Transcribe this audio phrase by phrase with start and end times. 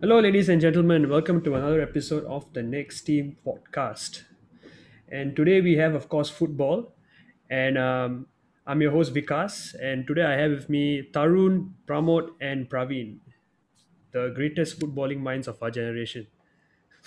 [0.00, 1.08] Hello, ladies and gentlemen.
[1.08, 4.22] Welcome to another episode of the Next Team podcast.
[5.08, 6.94] And today we have, of course, football.
[7.48, 8.26] And um,
[8.66, 9.74] I'm your host, Vikas.
[9.80, 13.18] And today I have with me Tarun, Pramod, and Praveen,
[14.12, 16.26] the greatest footballing minds of our generation.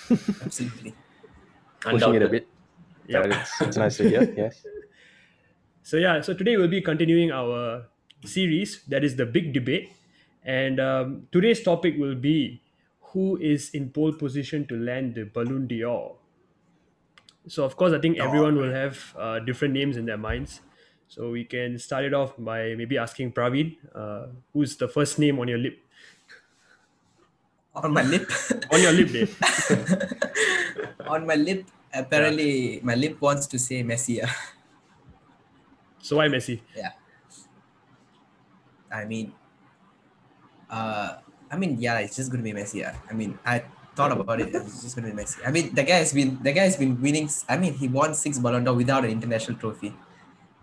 [0.09, 0.93] Absolutely.
[1.81, 2.47] pushing it a bit.
[3.07, 3.23] Yeah.
[3.25, 4.33] It's, it's nice to hear.
[4.35, 4.65] Yes.
[5.83, 7.85] So yeah, so today we'll be continuing our
[8.25, 9.91] series that is the big debate,
[10.43, 12.61] and um, today's topic will be
[13.17, 16.19] who is in pole position to land the Ballon d'Or.
[17.47, 20.61] So of course, I think everyone will have uh, different names in their minds.
[21.07, 25.39] So we can start it off by maybe asking Praveen, uh, who's the first name
[25.39, 25.79] on your lip?
[27.75, 28.29] On my lip.
[28.73, 29.33] On your lip, Dave.
[31.07, 31.65] on my lip.
[31.93, 34.19] Apparently, my lip wants to say Messi.
[35.99, 36.61] So why Messi?
[36.75, 36.93] yeah.
[38.91, 39.33] I mean,
[40.69, 41.17] uh,
[41.51, 42.83] I mean, yeah, it's just gonna be Messi.
[42.87, 42.95] ah.
[43.09, 43.63] I mean, I
[43.95, 44.53] thought about it.
[44.53, 45.39] It's just gonna be Messi.
[45.45, 47.29] I mean, the guy has been the guy has been winning.
[47.49, 49.93] I mean, he won six Ballon d'Or without an international trophy.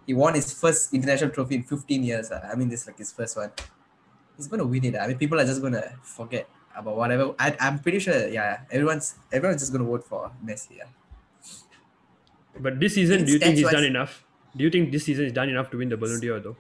[0.07, 2.31] He won his first international trophy in 15 years.
[2.31, 2.43] ah.
[2.53, 3.51] I mean, this is like his first one.
[4.37, 4.97] He's gonna win it.
[4.97, 7.35] I mean, people are just gonna forget about whatever.
[7.39, 8.29] I, I'm pretty sure.
[8.29, 10.79] Yeah, everyone's everyone's just gonna vote for Messi.
[10.83, 10.89] ah.
[12.55, 12.61] Yeah.
[12.61, 14.25] But this season, do you think he's done enough?
[14.57, 16.57] Do you think this season is done enough to win the Ballon d'Or, though?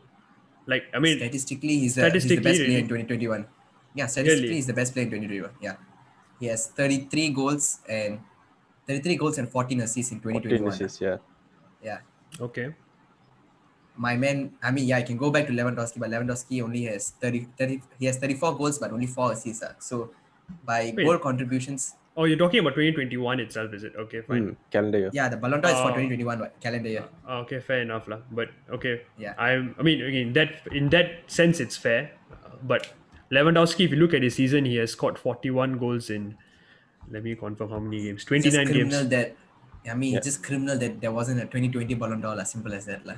[0.66, 3.47] Like, I mean, statistically, he's, uh, he's the best player in 2021.
[3.95, 4.55] Yeah, statistically, Really?
[4.56, 5.50] he's the best player in 2021.
[5.62, 5.77] Yeah,
[6.41, 8.19] he has 33 goals and
[8.87, 10.73] 33 goals and 14 assists in 14 2021.
[10.75, 11.19] assists, yeah.
[11.83, 12.00] Yeah,
[12.41, 12.75] okay.
[13.97, 14.53] my man.
[14.62, 17.81] I mean, yeah, I can go back to Lewandowski, but Lewandowski only has 30, 30
[17.98, 19.62] He has 34 goals, but only four assists.
[19.62, 19.75] ah.
[19.78, 20.11] So,
[20.67, 21.05] by Wait.
[21.06, 23.95] goal contributions, Oh, you're talking about 2021 itself, is it?
[23.98, 24.42] Okay, fine.
[24.50, 25.11] Mm, calendar year.
[25.12, 25.95] yeah, the Ballon d'Or is for Oh.
[25.98, 27.05] 2021 what, calendar year.
[27.27, 28.19] Ah, okay, fair enough, lah.
[28.31, 29.34] But okay, Yeah.
[29.39, 29.75] I'm.
[29.78, 32.11] I mean, again, that in that sense, it's fair.
[32.33, 32.91] Uh, But
[33.30, 36.36] Lewandowski, if you look at his season, he has scored 41 goals in.
[37.11, 38.25] Let me confirm how many games.
[38.25, 39.08] Just 29 criminal games.
[39.11, 39.36] that.
[39.91, 40.19] I mean, Yeah.
[40.19, 42.34] it's just criminal that there wasn't a 2020 Ballon d'Or.
[42.36, 43.04] lah, Simple as that.
[43.06, 43.16] lah.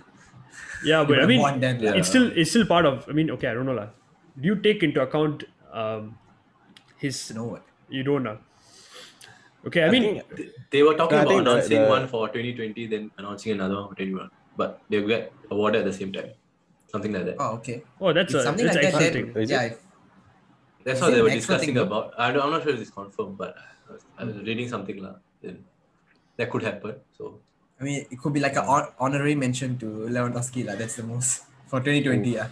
[0.84, 1.92] Yeah, but I mean, won then, lah.
[1.92, 3.04] it's still it's still part of.
[3.08, 3.88] I mean, okay, I don't know, lah.
[4.40, 6.18] Do you take into account um,
[6.98, 7.20] his?
[7.30, 7.62] You know what?
[7.88, 8.38] You don't know.
[9.66, 10.22] Okay, I, mean,
[10.70, 13.74] They were talking No, about think the- announcing the- one for 2020, then announcing another
[13.76, 14.30] one for 21.
[14.56, 16.30] But they get awarded at the same time.
[16.92, 17.36] Something like that.
[17.38, 17.82] Oh, okay.
[18.00, 19.32] oh, that's If a something that's like that, exciting.
[19.34, 19.72] then, yeah, it?
[19.72, 19.78] if,
[20.86, 22.14] That's what they were discussing thing, about.
[22.16, 23.56] I don't, I'm not sure if it's confirmed, but
[23.88, 25.14] I was, I was reading something lah.
[25.42, 25.64] Then
[26.36, 26.94] that could happen.
[27.18, 27.40] So
[27.80, 29.86] I mean, it could be like an hon- honorary mention to
[30.18, 30.64] Lewandowski.
[30.68, 30.76] lah.
[30.82, 31.42] That's the most
[31.72, 32.30] for 2020.
[32.36, 32.48] Yeah.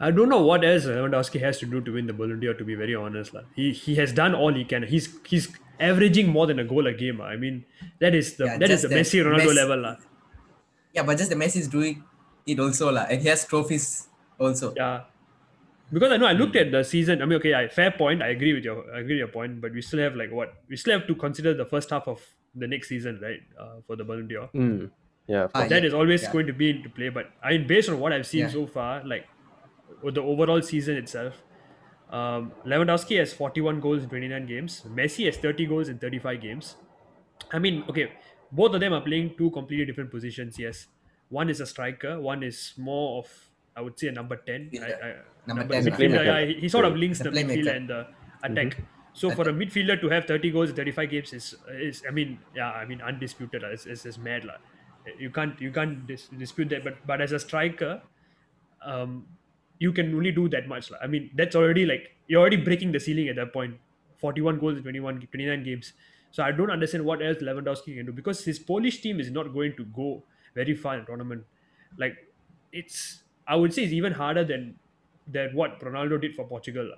[0.00, 2.54] I don't know what else Lewandowski has to do to win the Ballon d'Or.
[2.62, 3.44] To be very honest, lah.
[3.60, 4.82] He he has done all he can.
[4.94, 5.48] He's he's
[5.90, 7.20] averaging more than a goal a game.
[7.22, 7.30] ah.
[7.30, 7.62] I mean,
[8.00, 9.94] that is the Yeah, that is just the Messi Ronaldo Messi- level, lah.
[10.98, 12.02] Yeah, but just the Messi is doing
[12.46, 12.90] it also.
[12.98, 13.88] lah, And he has trophies
[14.38, 14.74] also.
[14.76, 15.06] Yeah.
[15.92, 17.22] Because I know I looked at the season.
[17.22, 18.22] I mean, okay, I, fair point.
[18.22, 19.60] I agree with your I agree with your point.
[19.60, 22.24] But we still have like what we still have to consider the first half of
[22.54, 23.40] the next season, right?
[23.58, 24.48] Uh, for the Ballon d'Or.
[24.54, 24.90] Mm,
[25.26, 25.68] yeah, of Ah, course.
[25.70, 26.32] that is always yeah.
[26.32, 27.10] going to be into play.
[27.10, 28.48] But I mean, based on what I've seen Yeah.
[28.48, 29.26] so far, like
[30.02, 31.42] with the overall season itself,
[32.10, 34.82] um, Lewandowski has 41 goals in 29 games.
[34.88, 36.76] Messi has 30 goals in 35 games.
[37.52, 38.12] I mean, okay,
[38.52, 40.58] both of them are playing two completely different positions.
[40.58, 40.86] Yes,
[41.28, 44.70] one is a striker, one is more of I would say a number 10.
[44.80, 45.14] I, I,
[45.46, 46.24] Number number 10, midfielder, playmaker.
[46.24, 48.08] yeah, he, he sort of links He's the midfield and the
[48.42, 48.78] attack.
[49.12, 52.40] So for a midfielder to have 30 goals in 35 games is is I mean
[52.54, 53.68] yeah I mean undisputed lah.
[53.68, 54.56] It's, it's, it's mad lah.
[55.18, 56.82] You can't you can't dis- dispute that.
[56.82, 58.02] But but as a striker,
[58.84, 59.26] um,
[59.78, 60.98] you can only do that much lah.
[61.02, 63.78] I mean that's already like you're already breaking the ceiling at that point.
[64.16, 65.92] 41 goals in 21 29 games.
[66.30, 69.52] So I don't understand what else Lewandowski can do because his Polish team is not
[69.52, 71.44] going to go very far in the tournament.
[71.96, 72.16] Like
[72.72, 74.78] it's I would say it's even harder than
[75.26, 76.90] than what Ronaldo did for Portugal.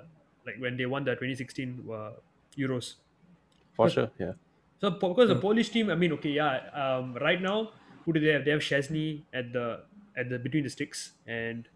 [0.46, 2.10] Like when they won the 2016 uh,
[2.58, 2.94] Euros.
[3.74, 4.10] for sure.
[4.18, 4.32] Yeah.
[4.80, 6.68] So because the Polish team, I mean, okay, yeah.
[6.72, 7.70] Um, right now,
[8.04, 8.44] who do they have?
[8.44, 9.80] They have Szczesny at the
[10.16, 11.68] at the between the sticks, and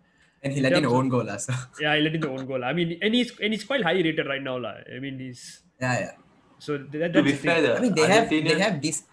[0.43, 1.25] And he let in terms a own goal.
[1.25, 1.53] lah, So.
[1.81, 2.65] yeah, he let in the own goal.
[2.65, 4.81] I mean, and he's and he's quite highly rated right now, lah.
[4.89, 6.15] I mean, he's Yeah, yeah.
[6.59, 9.05] so that, that's to be the fair, the I mean, they have they have this.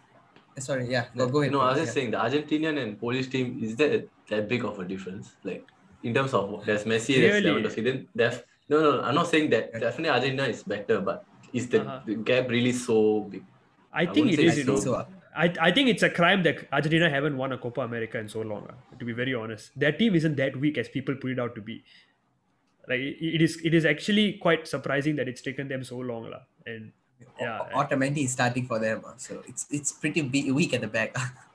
[0.58, 1.12] Sorry, yeah.
[1.16, 1.52] Go, go ahead.
[1.52, 1.94] No, I was just yeah.
[1.94, 5.36] saying the Argentinian and Polish team is that that big of a difference?
[5.44, 5.68] Like
[6.04, 7.62] in terms of there's Messi, there's Really?
[7.64, 7.84] Lewandowski.
[7.84, 8.40] Then there's
[8.70, 12.02] no, no, I'm not saying that definitely Argentina is better, but is the, Uh-huh.
[12.06, 13.44] the gap really so big?
[13.94, 14.40] I I think it is.
[14.40, 14.56] wouldn't is.
[14.56, 14.94] say You know, so.
[14.96, 15.06] uh,
[15.36, 18.42] I, I think it's a crime that Argentina haven't won a Copa America in so
[18.42, 18.68] long.
[18.70, 21.54] ah, to be very honest, their team isn't that weak as people put it out
[21.56, 21.84] to be.
[22.90, 26.30] Like it, it is, it is actually quite surprising that it's taken them so long,
[26.30, 26.42] lah.
[26.66, 26.92] And
[27.40, 29.02] yeah, Otamendi is starting for them.
[29.06, 30.22] uh, So it's it's pretty
[30.52, 31.16] weak at the back.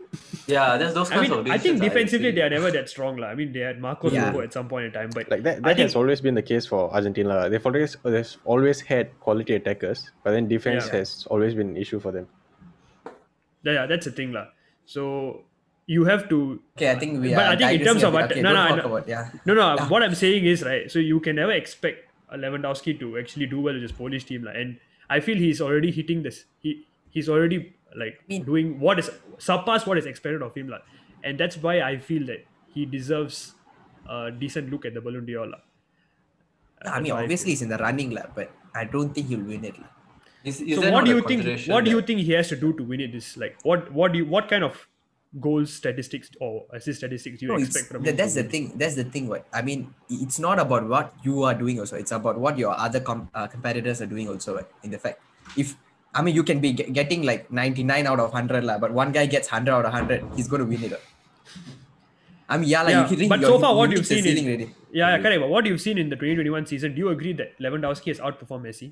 [0.47, 2.35] Yeah, there's those I kinds mean, of I think defensively see.
[2.37, 3.17] they are never that strong.
[3.17, 3.29] lah.
[3.29, 4.27] I mean, they had Marcos Yeah.
[4.27, 6.35] Rojo at some point in time, but Like that, I that has think- always been
[6.35, 7.49] the case for Argentina.
[7.49, 10.99] They've always they've always had quality attackers, but then defense Yeah.
[10.99, 12.27] has always been an issue for them.
[13.63, 14.47] yeah, yeah, that's the thing, lah.
[14.85, 15.45] So
[15.87, 16.61] you have to.
[16.77, 17.53] Okay, I think we But are.
[17.53, 18.21] I think in terms of bit.
[18.21, 18.97] what- okay, no, don't no, I talk know.
[18.97, 19.29] about yeah.
[19.47, 19.75] No, no.
[19.77, 19.89] Yeah.
[19.89, 20.91] What I'm saying is right.
[20.91, 24.45] So you can never expect a Lewandowski to actually do well with this Polish team,
[24.45, 24.53] lah.
[24.53, 24.79] And
[25.09, 26.45] I feel he's already hitting this.
[26.59, 30.81] He he's already like mean- doing what is surpass what is expected of him, lah.
[31.25, 32.45] And that's why I feel that
[32.75, 33.55] he deserves
[34.09, 35.59] a decent look at the Ballon d'Or, lah.
[36.85, 39.45] I mean, That's why obviously he's in the running, lah, but I don't think he'll
[39.45, 39.79] win it.
[39.79, 39.87] lah.
[40.45, 42.57] Is, is so what do you think consideration what do you think he has to
[42.57, 44.75] do to win it this like what what do you what kind of
[45.45, 48.73] goals statistics or assist statistics do you No, expect from that, him that's the thing.
[48.75, 49.29] That's the thing.
[49.29, 51.79] What I mean, it's not about what you are doing.
[51.79, 54.29] Also, it's about what your other com- uh, competitors are doing.
[54.29, 54.67] Also, right?
[54.83, 55.23] in the fact,
[55.57, 55.77] if
[56.15, 58.93] I mean, you can be get, getting like ninety nine out of hundred, lah, but
[58.93, 61.01] one guy gets hundred out of hundred, he's going to win it.
[62.49, 63.99] I mean, yeah, like Yeah, you can reach but your- so far you what reach
[63.99, 64.65] you've seen is- already.
[64.93, 67.59] yeah, yeah correct but what you've seen in the 2021 season do you agree that
[67.59, 68.89] Lewandowski has outperformed Messi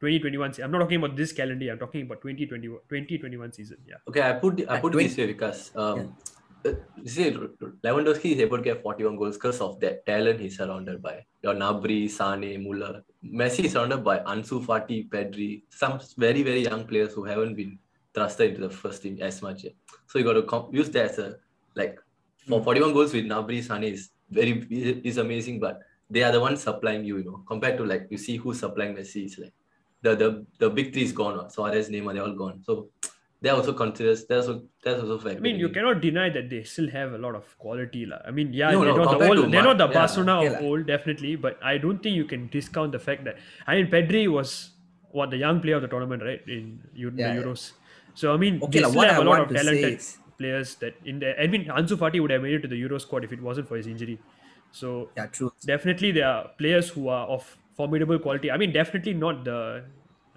[0.00, 3.76] 2021 se- I'm not talking about this calendar year I'm talking about 2021 2021 season
[3.86, 6.14] yeah Okay, I put I put it 20 this way because um, you
[6.64, 6.72] Uh,
[7.04, 11.24] see, Lewandowski is able to get 41 goals because of that talent he's surrounded by.
[11.42, 13.02] Your Gnabry, Sane, Muller.
[13.24, 17.78] Messi is surrounded by Ansu Fati, Pedri, some very very young players who haven't been
[18.14, 19.74] thrusted into the first team as much yet.
[20.06, 21.36] So you got to com- use that as a
[21.74, 21.98] like
[22.46, 22.64] for hmm.
[22.64, 25.80] 41 goals with Gnabry, Sane is very is amazing, but
[26.10, 28.94] they are the ones supplying you, you know, compared to like you see who's supplying
[28.94, 29.24] Messi.
[29.24, 29.54] It's like
[30.02, 31.48] the the the big three is gone.
[31.50, 32.62] Suarez, Neymar, they're all gone.
[32.64, 32.90] So
[33.42, 35.36] that also considers that's also that's also fair.
[35.36, 38.18] I mean you cannot deny that they still have a lot of quality lah.
[38.26, 39.94] I mean yeah No, they're no, not the old, they're not the yeah.
[39.94, 40.68] Barcelona Okay of lah.
[40.70, 44.28] old definitely but I don't think you can discount the fact that I mean Pedri
[44.30, 44.70] was
[45.10, 46.80] what the young player of the tournament right in
[47.16, 47.42] Yeah, the yeah.
[47.42, 47.72] Euros
[48.14, 50.00] so I mean Okay they lah, still have I a lot of talented
[50.38, 52.98] players that in the I mean Ansu Fati would have made it to the Euro
[52.98, 54.18] squad if it wasn't for his injury
[54.70, 55.52] so Yeah, true.
[55.66, 58.50] definitely there are players who are of formidable quality.
[58.50, 59.84] I mean, definitely not the.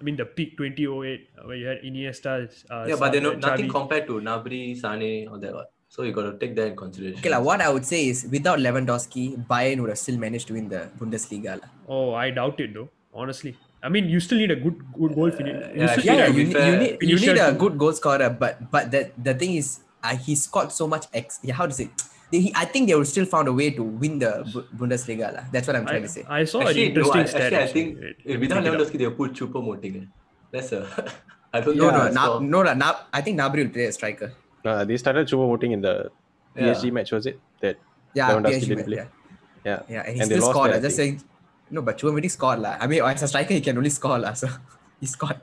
[0.04, 2.44] I mean, the peak 2008 uh, where you had Iniesta.
[2.68, 5.64] Uh, yeah, but they're not, nothing compared to Gnabry, Sane, or that one.
[5.88, 7.20] So you got to take that in consideration.
[7.20, 10.52] Okay, like, what I would say is without Lewandowski, Bayern would have still managed to
[10.52, 11.56] win the Bundesliga.
[11.56, 11.68] lah.
[11.88, 12.90] Oh, I doubt it though.
[13.14, 15.56] Honestly, I mean, you still need a good good goal finish.
[15.72, 18.28] you yeah, still Yeah, yeah, you, need, you need you need a good goal scorer,
[18.28, 21.40] but but that the thing is, uh, he scored so much X.
[21.40, 21.88] Yeah, how to say?
[22.34, 24.32] They, I think they would still found a way to win the
[24.82, 25.28] Bundesliga.
[25.36, 25.44] lah.
[25.54, 26.24] That's what I'm trying I, to say.
[26.26, 27.52] I saw Actually, an no, interesting I, stat.
[27.52, 28.74] actually, I think Wait, let me without pick it up.
[28.74, 29.94] Lewandowski, they'll put Choupo-Moting.
[30.02, 30.06] eh.
[30.52, 30.80] That's a.
[31.54, 31.98] I don't No, know.
[31.98, 32.40] no, the na, score.
[32.54, 34.32] no, no, I think Gnabry will play a striker.
[34.66, 35.94] Uh, they started Choupo-Moting in the
[36.56, 36.74] Yeah.
[36.74, 37.38] PSG match, was it?
[37.62, 37.76] That
[38.18, 38.98] Yeah, Lewandowski PSG, didn't man, play.
[38.98, 39.08] yeah,
[39.70, 39.80] yeah.
[39.94, 40.70] yeah, and he And they still scored.
[40.70, 40.86] that, lah.
[40.88, 41.14] Just saying,
[41.70, 42.74] no, but Chouameni scored lah.
[42.82, 44.34] I mean, as a striker, he can only score lah.
[44.42, 44.48] So
[45.02, 45.38] he scored.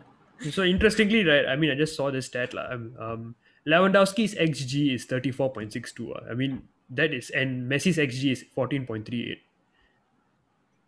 [0.56, 1.46] So interestingly, right?
[1.48, 2.56] I mean, I just saw this stat.
[2.56, 2.72] lah.
[2.74, 3.22] Um, um,
[3.68, 6.16] Lewandowski's xG is 34.62.
[6.16, 6.32] uh.
[6.32, 9.38] I mean, that is, and Messi's xG is 14.38.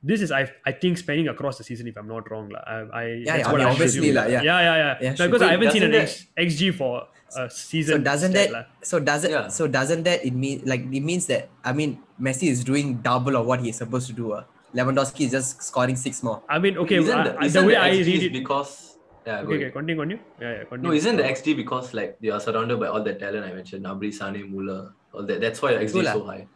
[0.06, 1.88] This is, I, I think, spanning across the season.
[1.88, 2.60] If I'm not wrong, lah.
[2.68, 4.42] I, I Yeah, yeah, I mean, I'm obviously assuming, lah, yeah.
[4.44, 4.98] yeah, yeah, yeah.
[5.00, 5.28] Yeah, No, sure.
[5.30, 7.08] because I haven't seen an doesn't X, xG for
[7.40, 7.98] a season.
[8.00, 8.64] So doesn't stat, that lah.
[8.84, 9.48] so doesn't Yeah.
[9.48, 13.40] so doesn't that it mean like it means that I mean Messi is doing double
[13.40, 14.34] of what he's supposed to do.
[14.34, 14.44] Uh.
[14.76, 16.44] Lewandowski is just scoring six more.
[16.50, 18.34] I mean, okay, isn't the, the, isn't way the I read is it.
[18.34, 20.24] because yeah, Okay, okay, continue, continue.
[20.42, 20.90] Yeah, yeah, continue.
[20.90, 23.86] No, isn't the XG because like they are surrounded by all the talent I mentioned,
[23.86, 25.40] Gnabry, Sane, Muller, all that.
[25.42, 26.48] That's why the XG is so high.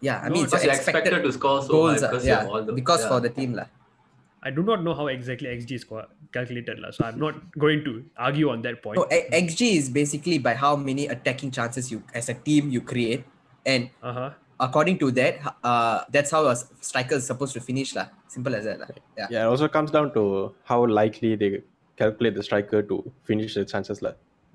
[0.00, 2.00] Yeah, I No, mean it's Because your you're expected, expected to score so goals.
[2.00, 3.08] high because you yeah, have all the because yeah.
[3.08, 3.66] for the team lah.
[4.42, 5.84] I do not know how exactly XG is
[6.30, 6.90] calculated, lah.
[6.90, 8.98] So I'm not going to argue on that point.
[9.00, 12.82] No, A- XG is basically by how many attacking chances you as a team you
[12.82, 13.24] create,
[13.64, 14.30] and Uh huh.
[14.60, 18.08] according to that, uh, that's how a striker is supposed to finish lah.
[18.28, 18.88] Simple as that lah.
[19.16, 19.28] Yeah.
[19.30, 21.62] Yeah, it also comes down to how likely they
[21.96, 24.02] calculate the striker to finish the chances.
[24.04, 24.12] lah.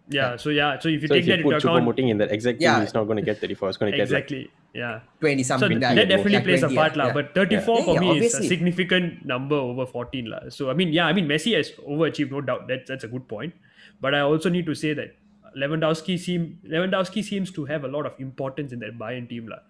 [0.10, 0.38] Yeah.
[0.38, 0.80] So yeah.
[0.80, 2.32] So if you So take if you that into put Choupo account, Moting in that
[2.32, 2.82] exact Yeah.
[2.82, 3.70] he's not going to get 34.
[3.70, 4.52] It's going to get like exactly.
[4.74, 5.00] Yeah.
[5.20, 5.68] Twenty something.
[5.68, 5.96] So something.
[5.96, 7.14] that definitely yeah, plays a part, yeah, lah.
[7.14, 10.42] But 34 Yeah, for yeah, me is a significant number over 14, lah.
[10.50, 12.68] So I mean, yeah, I mean Messi has overachieved, no doubt.
[12.68, 13.54] That's that's a good point.
[14.02, 15.16] But I also need to say that
[15.58, 19.62] Lewandowski seem Lewandowski seems to have a lot of importance in that Bayern team, lah,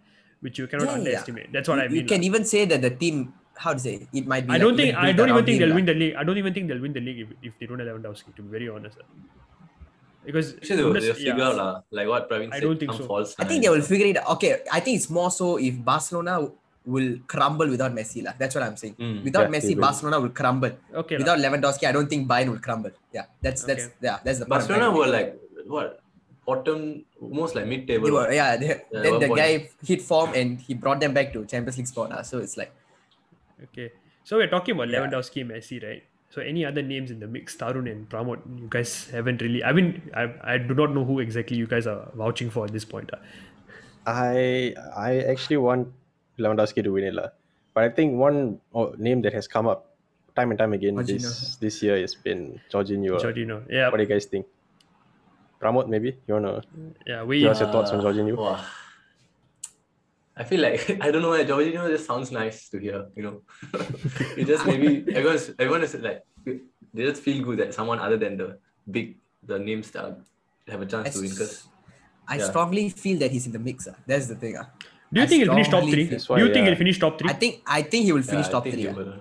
[0.41, 0.99] which you cannot Yeah, yeah.
[0.99, 1.51] underestimate.
[1.51, 2.01] That's what you, I mean.
[2.01, 2.31] You can lah.
[2.31, 3.33] even say that the team.
[3.59, 4.07] How to say?
[4.13, 4.53] It might be.
[4.55, 5.75] I don't think I don't even think they'll lah.
[5.75, 6.15] win the league.
[6.15, 8.31] I don't even think they'll win the league if, if they don't have Lewandowski.
[8.35, 9.07] To be very honest, lah.
[10.25, 11.47] Because Actually, they'll, Bundes- they'll figure yeah.
[11.49, 13.07] out lah, like what Praveen I don't think some so.
[13.07, 14.27] false I think they will figure it out.
[14.37, 16.49] Okay, I think it's more so if Barcelona
[16.85, 18.23] will crumble without Messi.
[18.25, 18.33] lah.
[18.39, 18.95] That's what I'm saying.
[18.97, 19.23] Mm.
[19.23, 19.81] Without Yeah, Messi, will.
[19.87, 20.71] Barcelona will crumble.
[21.03, 21.21] Okay, lah.
[21.23, 22.91] Without Lewandowski, I don't think Bayern will crumble.
[23.13, 24.07] Yeah, that's that's Okay.
[24.09, 25.17] yeah, that's the part I'm Barcelona trying to were make.
[25.17, 25.87] like what
[26.49, 28.09] bottom, almost like mid-table.
[28.09, 29.37] Were, yeah, they, Yeah, then the point.
[29.37, 32.09] guy hit form and he brought them back to Champions League spot.
[32.09, 32.23] lah.
[32.25, 32.73] So it's like
[33.69, 33.91] Okay.
[34.25, 35.05] So we're talking about Yeah.
[35.05, 36.03] Lewandowski and Messi, right?
[36.29, 39.63] So any other names in the mix, Tarun and Pramod, you guys haven't really.
[39.63, 42.71] I mean, I, I do not know who exactly you guys are vouching for at
[42.71, 43.09] this point.
[43.13, 43.21] ah.
[44.05, 45.89] I I actually want
[46.37, 47.29] Lewandowski to win it, lah.
[47.73, 48.61] But I think one
[48.97, 49.89] name that has come up
[50.35, 51.59] time and time again this Jorginho.
[51.59, 53.17] this year has been Jorginho.
[53.17, 53.21] lah.
[53.25, 53.57] Jorginho.
[53.69, 54.45] Yeah, What do you guys think?
[55.59, 56.61] Pramod, maybe you wanna
[57.05, 57.23] yeah.
[57.23, 58.37] We give us your thoughts on Uh, Jorginho?
[58.37, 58.63] Wow.
[60.39, 63.35] I feel like I don't know why Jorginho just sounds nice to hear, you know.
[64.39, 68.37] it just maybe everyone's everyone is like they just feel good that someone other than
[68.41, 68.47] the
[68.97, 69.17] big
[69.51, 70.17] the names that are-
[70.73, 71.53] have a chance to win because
[72.27, 72.47] I Yeah.
[72.49, 73.87] strongly feel that he's in the mix.
[73.91, 73.95] ah.
[74.09, 74.55] That's the thing.
[74.61, 74.67] ah.
[75.11, 76.03] do you I think he'll finish top three?
[76.03, 77.29] feel- That's Do why, you think he'll finish top three?
[77.33, 78.83] I think I think he will finish yeah, I top three.
[78.83, 78.93] he ah.
[78.99, 79.13] will.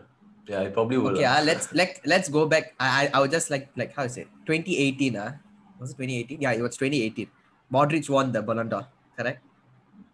[0.53, 1.17] Yeah, he probably will.
[1.17, 2.75] Okay, uh, let's let let's go back.
[2.87, 4.29] I, I I would just like like how is it?
[4.47, 5.33] 2018, uh,
[5.81, 6.41] was it 2018?
[6.47, 7.29] Yeah, it was 2018.
[7.77, 8.85] Modric won the Ballon d'Or,
[9.19, 9.41] correct?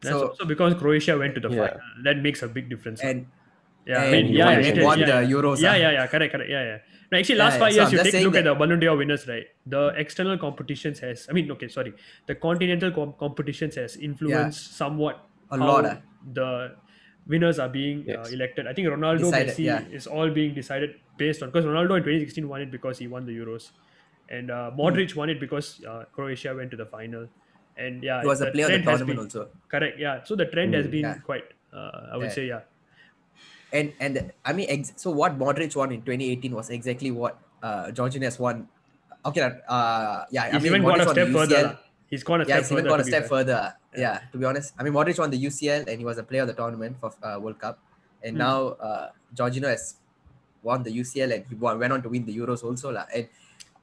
[0.00, 1.66] That's So also because Croatia went to the Yeah.
[1.68, 1.80] final.
[2.04, 3.00] That makes a big difference.
[3.02, 3.26] and
[3.86, 5.34] yeah, I mean, yeah, won- yeah, and won yeah, the yeah.
[5.36, 5.74] Euros, Yeah, ah.
[5.74, 6.50] yeah, yeah, correct, correct.
[6.50, 6.78] Yeah, yeah.
[7.12, 7.72] No, actually, last five.
[7.72, 9.46] So years, I'm you take a look at the Ballon d'Or winners, right?
[9.66, 11.92] The external competitions has, I mean, okay, sorry,
[12.26, 15.20] the continental com- competitions has influenced somewhat
[15.50, 15.96] A lot, ah.
[16.32, 16.76] the
[17.26, 18.66] winners are being uh, elected.
[18.66, 22.48] I think Ronaldo, Decided, Messi is all being decided based on because Ronaldo in 2016
[22.48, 23.70] won it because he won the Euros,
[24.30, 27.28] and uh, Modric won it because uh, Croatia went to the final.
[27.76, 29.48] And yeah, he was a player of the tournament been- also.
[29.68, 29.98] Correct.
[29.98, 30.22] Yeah.
[30.24, 30.90] So the trend has Mm.
[30.94, 31.18] been Yeah.
[31.26, 31.44] quite.
[31.74, 32.38] Uh, I would Yeah.
[32.38, 32.62] say yeah.
[33.74, 37.90] And and I mean, ex- so what Modric won in 2018 was exactly what uh,
[37.90, 38.68] Jorginho has won.
[39.26, 41.56] Okay, uh, yeah, I He's mean, even gone a step further.
[41.56, 41.78] UCL.
[42.12, 42.80] He's gone a step yeah, he's further.
[42.84, 43.60] Even gone a step further.
[43.96, 44.20] Yeah.
[44.30, 46.48] to be honest, I mean, Modric won the UCL and he was a player of
[46.48, 47.78] the tournament for uh, World Cup,
[48.22, 48.44] and Hmm.
[48.46, 49.96] now uh, Jorginho has
[50.62, 53.06] won the UCL and he won, went on to win the Euros also lah.
[53.14, 53.26] And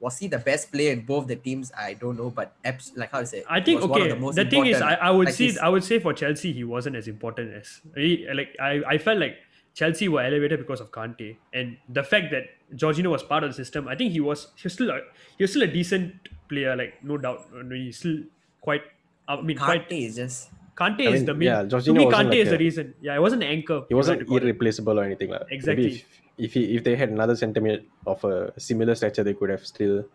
[0.02, 1.72] was he the best player in both the teams?
[1.78, 4.20] I don't know, but abs- like how to say, I think was one of okay.
[4.20, 5.46] the, The, thing is, I, I would like see.
[5.46, 8.82] his- I would say for Chelsea, he wasn't as important as he, like I.
[8.96, 9.38] I felt like
[9.76, 13.56] Chelsea were elevated because of Kante, and the fact that Jorginho was part of the
[13.56, 13.88] system.
[13.88, 14.48] I think he was.
[14.56, 15.00] He was still a.
[15.38, 16.76] He was still a decent player.
[16.76, 18.18] Like no doubt, he's still
[18.60, 18.82] quite.
[19.28, 19.88] I mean, quite.
[19.88, 21.48] Kante is just Kante I is the main.
[21.48, 22.94] yeah, to me, Kante like is the reason.
[23.02, 23.84] Yeah, it wasn't anchor.
[23.90, 24.44] He wasn't like to call it.
[24.44, 25.44] irreplaceable or anything like.
[25.52, 25.84] Exactly.
[25.84, 29.50] Maybe if, if he if they had another centimeter of a similar stature, they could
[29.50, 30.06] have still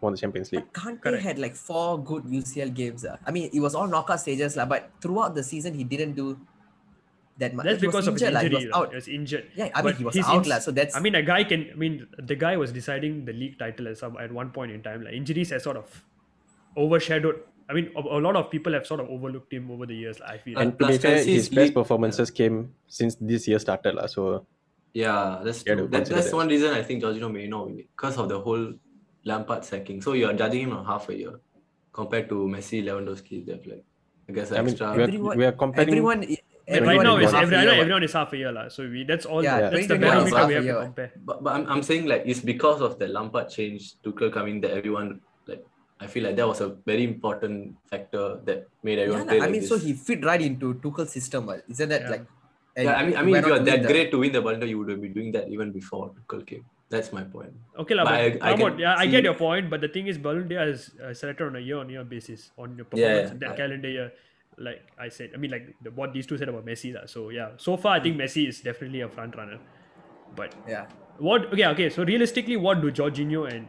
[0.00, 0.64] won the Champions League.
[0.72, 1.22] But Kante Correct.
[1.22, 3.04] had like four good UCL games.
[3.08, 3.16] ah.
[3.26, 4.66] I mean, it was all knockout stages, lah.
[4.66, 6.38] but throughout the season, he didn't do
[7.38, 7.64] that much.
[7.64, 8.40] That's He because of injured, lah.
[8.42, 8.60] injury.
[8.60, 8.88] He was out.
[8.90, 9.44] He was injured.
[9.56, 10.58] Yeah, I mean, But he was out, ins- lah.
[10.58, 11.70] So that's I mean, a guy can.
[11.72, 14.82] I mean, the guy was deciding the league title at some at one point in
[14.82, 15.02] time.
[15.02, 16.04] Like injuries has sort of
[16.76, 17.40] overshadowed.
[17.72, 20.20] I mean, a, a lot of people have sort of overlooked him over the years.
[20.20, 20.58] I feel.
[20.58, 22.56] And And to be plus fair, his best league- performances came
[22.98, 24.06] since this year started, lah.
[24.16, 24.44] So
[24.92, 25.88] Yeah, that's true.
[25.88, 26.36] That, that's that.
[26.36, 28.74] one reason I think Jorginho may not win it because of the whole
[29.24, 30.02] Lampard sacking.
[30.04, 31.34] So you're judging him on half a year
[32.00, 33.40] compared to Messi, Lewandowski.
[33.46, 33.84] They've like
[34.28, 34.92] I guess I mean, extra.
[34.92, 35.88] we are, Everyone- we are comparing.
[35.88, 36.20] everyone.
[36.68, 38.52] Everyone right now, is half every, a I know year, everyone is half a year,
[38.52, 38.68] lah.
[38.68, 39.42] So we that's all.
[39.42, 41.10] Yeah, that's the barometer we have to compare.
[41.30, 44.70] But, but I'm, I'm saying like it's because of the Lampard change, Tuchel coming that
[44.70, 45.20] everyone like
[46.02, 49.28] I feel like that was a very important factor that made everyone lah.
[49.32, 49.70] play I like mean, this.
[49.72, 51.46] so he fit right into Tuchel's system.
[51.46, 51.62] what.
[51.74, 52.14] Isn't that Yeah.
[52.14, 52.24] like?
[52.74, 54.18] and yeah, I mean, I mean, if you are to win that the- great to
[54.24, 56.64] win the Ballon d'Or, you would have been doing that even before Tuchel came.
[56.92, 57.52] That's my point.
[57.84, 59.68] Okay, lah, But but I- I Pramod, can yeah, I get your point.
[59.74, 62.84] But the thing is, Ballon d'Or is uh, selected on a year-on-year basis on your
[62.88, 63.60] performance yeah, in that yeah.
[63.60, 64.08] calendar year.
[64.68, 67.04] Like I said, I mean, like the, what these two said about Messi, lah.
[67.16, 69.56] So yeah, so far I think Messi is definitely a front runner.
[70.36, 70.84] But Yeah.
[71.28, 71.48] what?
[71.52, 71.88] Okay, okay.
[71.88, 73.68] So realistically, what do Jorginho and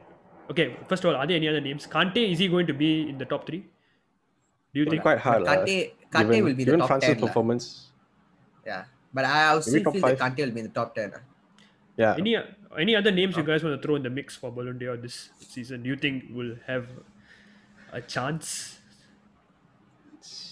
[0.49, 0.77] okay?
[0.87, 1.87] First of all, are there any other names?
[1.87, 3.65] Kante is he going to be in the top three?
[4.73, 5.01] Do you think?
[5.01, 5.51] quite hard, lah.
[5.51, 5.77] Uh, Kante,
[6.09, 7.19] Kante Given, will be the top France's ten.
[7.21, 7.27] lah.
[7.27, 7.65] performance,
[8.65, 8.83] Yeah,
[9.13, 10.19] but I also Maybe feel top that.
[10.19, 11.11] Kante will be in the top ten.
[11.13, 11.21] ah.
[11.97, 12.15] yeah.
[12.17, 12.37] Any
[12.77, 15.29] any other names you guys want to throw in the mix for Ballon d'Or this
[15.37, 15.83] season?
[15.83, 16.89] Do you think will have
[17.93, 18.79] a chance?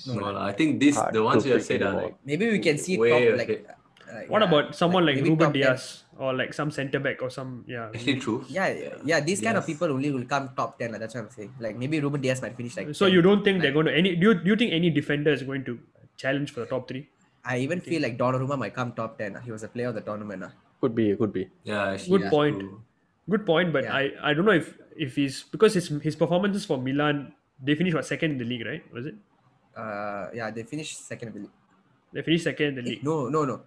[0.06, 2.60] No, lah, I think this Hard the ones you have said are like Maybe we
[2.60, 3.81] can see Way top like.
[4.12, 4.22] Ahead.
[4.24, 5.62] like, What yeah, about someone like, maybe Ruben top 10.
[5.62, 7.90] Dias or like some centre back or some yeah?
[7.96, 8.44] actually true.
[8.58, 9.20] Yeah, yeah, yeah.
[9.30, 10.92] These kind of people only will come top ten.
[10.92, 11.54] Like, that's what I'm saying.
[11.60, 12.94] Like maybe Ruben Dias might finish like.
[13.02, 13.14] So 10.
[13.16, 14.16] you don't think they're going to any?
[14.16, 15.80] Do you, do you think any defender is going to
[16.18, 17.08] challenge for the top three?
[17.44, 19.40] I even feel like Donnarumma might come top ten.
[19.44, 20.44] He was a player of the tournament.
[20.46, 20.52] ah.
[20.82, 21.48] Could be, could be.
[21.64, 22.60] Yeah, actually, Good that's point.
[22.60, 22.82] true.
[23.30, 23.96] Good point, but Yeah.
[23.96, 24.78] I, I don't know if
[25.08, 28.66] if he's because his his performances for Milan they finished what second in the league
[28.66, 29.16] right was it
[29.78, 31.56] Uh, yeah, they finished second in the league.
[32.14, 33.62] they finished second in the Eh, league No, no, no.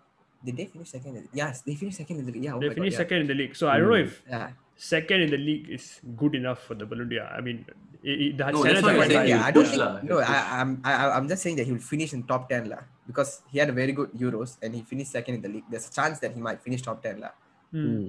[0.44, 1.16] Did they finish second?
[1.16, 2.44] In the, yes, they finished second in the league.
[2.44, 4.22] Yeah, oh they my finished God, second in the league so I don't know if
[4.28, 4.38] Yeah.
[4.38, 4.48] yeah.
[4.76, 7.64] second in the league is good enough for the Ballon d'Or I mean
[8.04, 9.80] it, it, the No, that's why are I'm saying yeah, I don't think.
[9.80, 12.68] lah, no, I, I'm I, I'm just saying that he will finish in top ten
[12.68, 15.64] lah because he had a very good Euros and he finished second in the league.
[15.72, 17.32] There's a chance that he might finish top ten lah.
[17.72, 17.88] Hmm.
[17.88, 18.08] Hmm.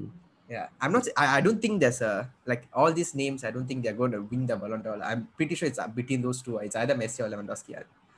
[0.51, 1.07] Yeah, I'm not.
[1.17, 3.43] I, I don't think there's a like all these names.
[3.47, 4.99] I don't think they're going to win the Ballon d'Or.
[5.01, 6.57] I'm pretty sure it's uh, between those two.
[6.59, 7.73] It's either Messi or Lewandowski.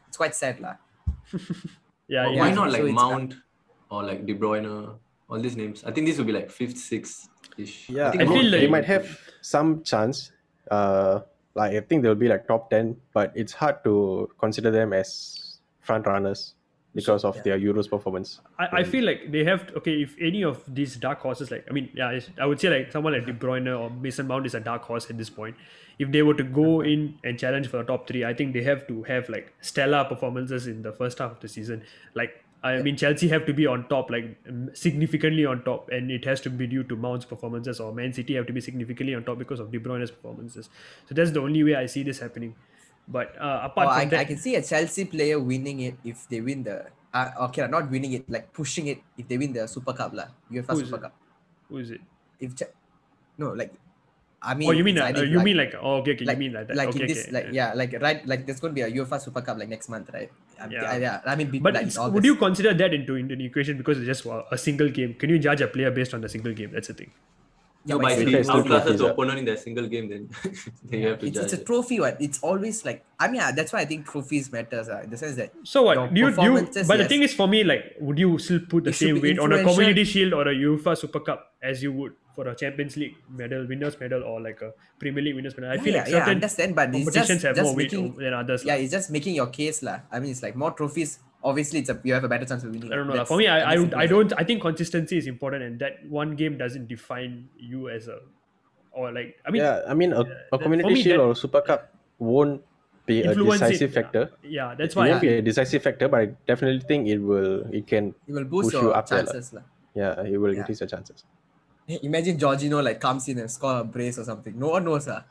[0.09, 0.75] It's quite sad lah.
[2.07, 2.39] yeah, Why- yeah.
[2.41, 3.35] Why not like it's- Mount
[3.89, 4.95] or like De Bruyne?
[5.29, 5.83] All these names.
[5.83, 7.29] I think this will be like fifth, sixth.
[7.57, 7.89] ish.
[7.89, 10.31] Yeah, I I, feel mean, they might have some chance.
[10.71, 11.21] Uh,
[11.53, 15.59] like I think they'll be like top ten, but it's hard to consider them as
[15.81, 16.53] front runners
[16.97, 17.41] because of yeah.
[17.43, 18.39] their Euros performance.
[18.57, 20.01] I, I feel like they have to, okay.
[20.01, 23.13] If any of these dark horses, like I mean, yeah, I would say like someone
[23.13, 25.55] like De Bruyne or Mason Mount is a dark horse at this point.
[25.99, 28.63] If they were to go in and challenge for the top three, I think they
[28.63, 31.83] have to have like stellar performances in the first half of the season.
[32.13, 34.35] Like I mean, Chelsea have to be on top, like
[34.73, 38.35] significantly on top, and it has to be due to Mount's performances, or Man City
[38.35, 40.69] have to be significantly on top because of De Bruyne's performances.
[41.07, 42.55] So that's the only way I see this happening.
[43.07, 45.95] But uh, apart Or from I, that, I can see a Chelsea player winning it
[46.03, 46.87] if they win the.
[47.13, 50.27] Uh, okay, not winning it, like pushing it if they win the Super Cup lah,
[50.51, 51.01] UEFA Who is Super it?
[51.01, 51.13] Cup.
[51.69, 52.01] who is it?
[52.39, 52.73] If Ch-
[53.37, 53.73] no, like,
[54.41, 56.39] I mean, Oh, you mean uh, either you mean like oh, okay, okay, like, you
[56.39, 56.75] mean like that?
[56.75, 58.91] like okay, in this okay, like yeah like right like there's going to be a
[58.91, 60.29] UEFA Super Cup like next month right
[60.71, 60.83] Yeah.
[60.91, 62.25] I, yeah I mean be- But like, it's- would August.
[62.25, 65.13] you consider that into into the equation because it's just a a single game?
[65.15, 66.71] Can you judge a player based on a single game?
[66.73, 67.11] That's the thing.
[67.89, 69.11] yeah, No, but by it's, the it's still outclasses trophies, ah.
[69.11, 70.23] opponent in their single game, then
[70.89, 71.43] then you have to it's, judge.
[71.45, 74.51] it's a trophy what it's always like I mean yeah, that's why I think trophies
[74.55, 76.19] matters uh, in the sense that So what do you do?
[76.19, 79.01] You, performances, but the thing is, for me, like, would you still put the It
[79.03, 79.63] same weight on a.
[79.69, 83.65] Community Shield or a UEFA Super Cup as you would for a Champions League medal,
[83.65, 85.73] winners medal, or like a Premier League winners medal?
[85.73, 87.75] I yeah, feel like yeah, I certain understand but it's just, competitions have just more
[87.81, 87.91] weight
[88.25, 88.61] than others.
[88.63, 88.85] yeah lah.
[88.85, 91.99] it's just making your case lah I mean it's like more trophies obviously it's a
[92.03, 93.25] you have a better chance of winning I don't know.
[93.25, 94.33] For me, I, I, would, I don't.
[94.37, 98.19] I think consistency is important, and that one game doesn't define you as a,
[98.91, 99.37] or like.
[99.45, 102.61] I mean, yeah, I mean, a, a community me, shield that- or Super Cup won't
[103.05, 103.93] be a decisive it.
[103.93, 104.31] factor.
[104.43, 105.09] Yeah, that's it why.
[105.09, 107.63] won't I, be a decisive factor, but I definitely think it will.
[107.71, 108.13] It can.
[108.27, 109.31] it will boost push your you up there lah.
[109.31, 109.65] chances lah.
[109.95, 110.61] Yeah, it will Yeah.
[110.61, 111.23] increase your chances.
[111.87, 114.57] Imagine Jorginho like comes in and score a brace or something.
[114.59, 115.07] No one knows.
[115.07, 115.21] Uh.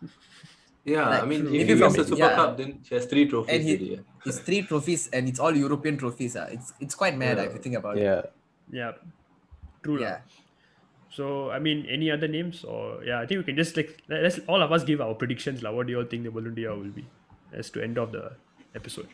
[0.84, 2.34] Yeah, Like, I mean, maybe if he from- wins the Super yeah.
[2.36, 3.54] Cup, then she has three trophies.
[3.54, 4.24] And he- already, yeah.
[4.24, 6.36] It's three trophies and it's all European trophies.
[6.36, 6.48] Uh.
[6.50, 8.04] It's it's quite mad uh, if you think about it.
[8.04, 8.22] Yeah.
[8.70, 8.92] yeah,
[9.82, 9.98] true.
[9.98, 10.02] lah.
[10.06, 10.18] Yeah.
[11.10, 14.22] So I mean, any other names or yeah, I think we can just like let-
[14.22, 15.62] let's all of us give our predictions.
[15.62, 17.04] Like, what do you all think the Ballon d'Or will be
[17.52, 18.32] as to end of the
[18.74, 19.08] episode?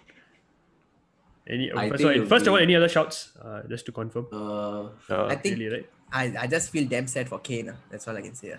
[1.49, 3.32] Any I first, think of- it'll first of all, any other shouts?
[3.40, 4.26] Uh, just to confirm.
[4.32, 5.87] Uh, Uh, I think Really, right?
[6.12, 7.70] I, I just feel damn sad for Kane.
[7.70, 7.76] Uh.
[7.90, 8.52] That's all I can say.
[8.52, 8.58] Uh.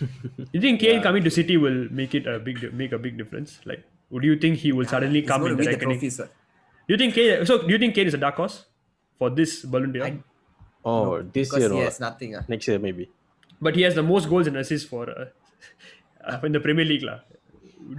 [0.52, 1.02] You think Kane Yeah.
[1.02, 3.60] coming to City will make it a big make a big difference?
[3.64, 5.98] Like, would you think he will suddenly come going in the win the reckoning?
[6.00, 6.16] trophies.
[6.18, 7.44] Do you think Kane?
[7.46, 8.64] So, do you think Kane is a dark horse
[9.18, 10.04] for this Ballon d'Or?
[10.06, 10.18] I-
[10.84, 12.34] oh, this because year, he has nothing.
[12.36, 12.42] Uh.
[12.48, 13.10] Next year, maybe.
[13.60, 15.26] But he has the most goals and assists for uh,
[16.24, 17.20] uh, in the Premier League, lah.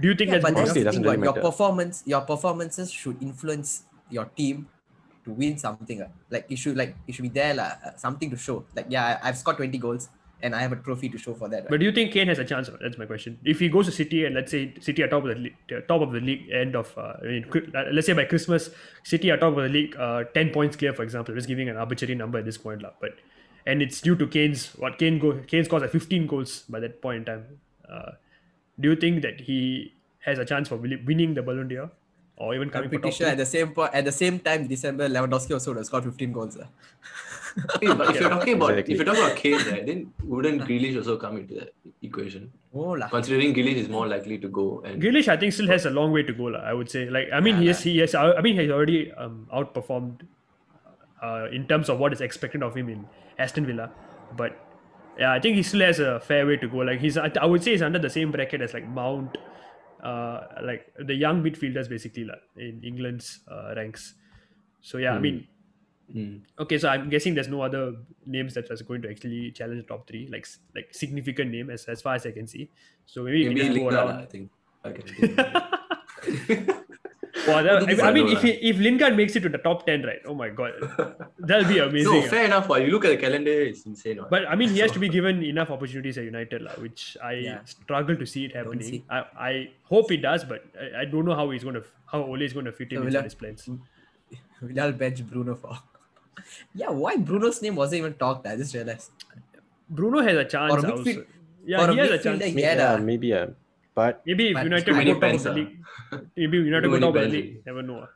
[0.00, 1.12] Do you think Yeah, that's but that's Honestly, the it doesn't thing.
[1.12, 1.48] really your matter.
[1.50, 4.68] performance, your performances should influence your team
[5.24, 6.02] to win something.
[6.02, 6.08] Uh.
[6.30, 8.64] Like it should like it should be there lah, uh, something to show.
[8.74, 10.08] Like yeah, I've scored twenty goals
[10.42, 11.62] and I have a trophy to show for that.
[11.62, 11.70] right?
[11.70, 12.70] But do you think Kane has a chance?
[12.80, 13.38] That's my question.
[13.44, 15.80] If he goes to City and let's say City are top of the league, uh,
[15.88, 18.70] top of the league end of, uh, I mean, uh, let's say by Christmas,
[19.02, 21.34] City are top of the league, uh, ten points clear, for example.
[21.34, 22.92] Just giving an arbitrary number at this point, lah.
[23.00, 23.16] But
[23.66, 27.02] and it's due to Kane's what Kane go Kane scores like fifteen goals by that
[27.02, 27.44] point in time.
[27.88, 28.12] Uh,
[28.78, 31.90] do you think that he has a chance for winning the Ballon d'Or
[32.38, 33.32] or even I'm coming for pretty top sure three?
[33.32, 36.32] at the same point, at the same time, December Lewandowski also would have scored 15
[36.32, 36.56] goals.
[36.56, 36.66] Uh.
[37.80, 38.94] hey, but if you're talking about Exactly.
[38.94, 41.72] if you're talking about Kane, right, then wouldn't Grealish also come into that
[42.02, 42.52] equation?
[42.72, 43.08] Oh lah.
[43.08, 46.12] Considering Grealish is more likely to go and Grealish, I think, still has a long
[46.12, 46.44] way to go.
[46.54, 46.60] lah.
[46.60, 49.12] I would say, like, I mean, Yeah, he has, he has, I mean, he's already
[49.12, 50.20] um, outperformed
[51.22, 53.06] uh, in terms of what is expected of him in
[53.38, 53.90] Aston Villa,
[54.36, 54.54] but
[55.18, 56.78] yeah, I think he still has a fair way to go.
[56.78, 59.36] Like, he's, I, I would say, he's under the same bracket as like Mount,
[60.02, 64.14] uh, like the young midfielders basically lah, in England's uh, ranks.
[64.80, 65.46] So yeah, I mean,
[66.08, 66.40] Mm.
[66.58, 67.92] okay, so I'm guessing there's no other
[68.24, 71.84] names that was going to actually challenge the top three, like like significant name as
[71.84, 72.70] as far as I can see.
[73.04, 74.16] So maybe you maybe can go around.
[74.16, 74.50] I think.
[74.84, 75.04] I can
[77.48, 80.02] Wow, that, I, I mean, if he, if Lingard makes it to the top ten,
[80.02, 80.20] right?
[80.26, 80.72] Oh my god,
[81.38, 82.12] that'll be amazing.
[82.12, 82.28] no, ah.
[82.28, 82.68] fair enough.
[82.68, 84.18] While you look at the calendar, it's insane.
[84.18, 84.30] what.
[84.30, 87.32] But I mean, he has to be given enough opportunities at United, lah, which I
[87.34, 87.64] Yeah.
[87.64, 88.82] struggle to see it happening.
[88.82, 89.04] see.
[89.10, 92.22] I, I hope it does, but I, I don't know how he's going to how
[92.22, 93.68] Ole is going to fit him So into his plans.
[94.60, 95.78] We'll bench Bruno for.
[96.74, 98.46] yeah, why Bruno's name wasn't even talked?
[98.46, 99.10] I just realized.
[99.88, 100.72] Bruno has a chance.
[100.74, 101.04] For a also.
[101.04, 101.26] midfield-
[101.64, 102.44] Yeah, for a has a chance.
[102.44, 103.28] he- yeah, Yeah, maybe.
[103.28, 103.46] Yeah.
[103.98, 105.54] But Maybe if But United too go top of the ah.
[105.58, 105.74] league,
[106.36, 107.66] maybe United Too go top of the league.
[107.66, 108.00] Never know.
[108.04, 108.10] ah.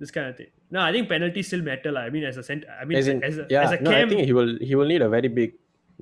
[0.00, 0.50] This kind of thing.
[0.70, 1.90] No, I think penalties still matter.
[1.96, 2.02] lah.
[2.08, 3.90] I mean, as a cent, I mean, as in, as a, yeah, as a no,
[3.94, 4.52] cam, I think he will.
[4.70, 5.54] He will need a very big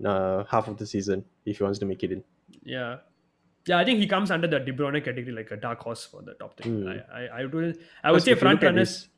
[0.05, 2.25] uh, half of the season if he wants to make it in.
[2.63, 2.99] Yeah.
[3.71, 6.23] Yeah, I think he comes under the De Bruyne category like a dark horse for
[6.23, 6.71] the top three.
[6.73, 6.89] Hmm.
[6.89, 9.09] I, I, I would, I would say front runners.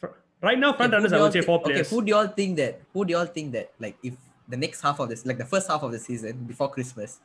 [0.00, 1.90] fr- Right now, front Okay, runners, I y'all would say thi- four okay, players.
[1.90, 2.80] who do y'all think that?
[2.92, 3.72] Who do y'all think that?
[3.80, 4.14] Like, if
[4.48, 7.20] the next half of this, like the first half of the season before Christmas,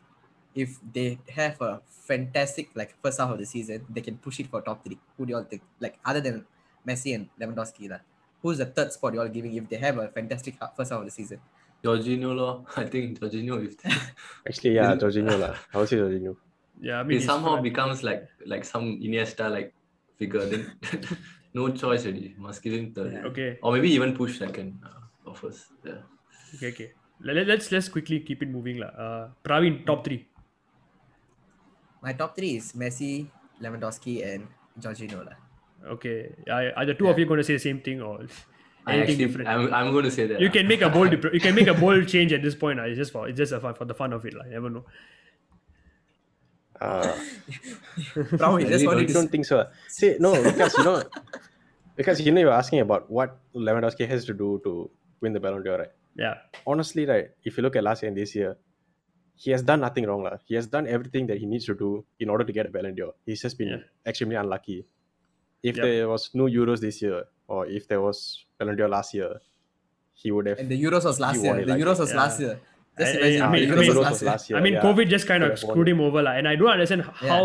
[0.55, 4.47] if they have a fantastic like first half of the season, they can push it
[4.47, 4.97] for top three.
[5.17, 5.61] Who do y'all think?
[5.79, 6.45] Like, other than
[6.87, 7.99] Messi and Lewandowski, lah,
[8.41, 11.11] who's the third spot y'all giving if they have a fantastic first half of the
[11.11, 11.39] season?
[11.83, 12.65] Jorginho, lor.
[12.77, 13.75] I think Jorginho, if
[14.47, 15.55] Actually, yeah, Isn't- Jorginho lah.
[15.73, 16.35] I would say Jorginho.
[16.81, 17.63] Yeah, I mean, he somehow fine.
[17.63, 19.73] becomes like like some Iniesta like
[20.17, 20.71] figure, then
[21.53, 22.33] no choice really.
[22.37, 23.13] Must give him third.
[23.13, 23.29] Yeah.
[23.29, 25.69] okay, Or maybe even push second uh, or first.
[25.85, 26.01] Yeah.
[26.57, 26.89] okay, okay.
[27.21, 28.89] Let, let's let's quickly keep it moving, lah.
[28.97, 30.25] Uh, Praveen, top three.
[32.01, 33.27] My top three is Messi,
[33.61, 34.47] Lewandowski, and
[34.79, 35.25] Jorginho.
[35.25, 35.37] lah.
[35.97, 39.01] Okay, are, are the two of you going to say the same thing or anything
[39.01, 39.47] actually, different?
[39.49, 40.39] I'm, I'm going to say that.
[40.39, 42.77] you can make a bold you can make a bold change at this point.
[42.77, 42.85] lah.
[42.85, 44.33] It's just for it's just a fun, for the fun of it.
[44.33, 44.85] Like, you never know.
[46.79, 47.13] Uh,
[48.37, 49.67] Probably I just really wanted I to don't think so.
[49.87, 51.03] See, no, because you know,
[51.95, 54.89] because you know, you're asking about what Lewandowski has to do to
[55.21, 55.93] win the Ballon d'Or, right?
[56.15, 56.35] Yeah,
[56.67, 58.57] Honestly, right, if you look at last year and this year,
[59.43, 60.23] he has done nothing wrong.
[60.27, 60.38] lah.
[60.49, 61.89] He has done everything that he needs to do
[62.23, 63.13] in order to get a Ballon d'Or.
[63.25, 64.10] He's just been Yeah.
[64.12, 64.80] extremely unlucky.
[65.69, 65.84] If Yep.
[65.86, 68.19] there was no Euros this year, or if there was
[68.60, 69.32] Ballon d'Or last year,
[70.13, 70.60] he would have.
[70.63, 71.56] And the Euros was last year.
[71.62, 72.17] The like- Euros was Yeah.
[72.23, 72.56] last year.
[72.99, 73.41] Just I- I- imagine.
[73.41, 74.58] I the mean- Euros I mean- was last year.
[74.60, 74.82] I mean, yeah.
[74.88, 77.43] COVID just kind of Could screwed him over, like, and I don't understand how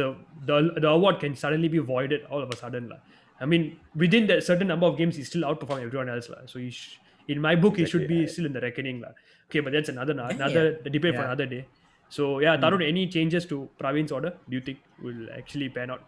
[0.00, 0.06] the,
[0.46, 3.00] the the award can suddenly be voided all of a sudden, like.
[3.40, 3.62] I mean,
[3.96, 6.46] within that certain number of games, he still outperformed everyone else, like.
[6.48, 8.26] So he, sh- in my book, he should be yeah.
[8.26, 9.14] still in the reckoning, like.
[9.48, 10.90] Okay, but that's another Yeah, another yeah.
[10.90, 11.66] debate for another day.
[12.08, 14.32] So yeah, Tarun, any changes to Praveen's order?
[14.48, 16.02] Do you think will actually pan out?